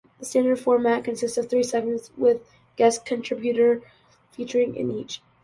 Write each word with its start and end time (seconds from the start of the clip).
The 0.17 0.25
standard 0.25 0.59
format 0.59 1.03
consists 1.03 1.37
of 1.37 1.47
three 1.47 1.61
segments, 1.61 2.09
with 2.17 2.37
a 2.37 2.43
guest 2.75 3.05
contributor 3.05 3.83
featuring 4.31 4.75
in 4.75 4.89
each. 4.89 5.21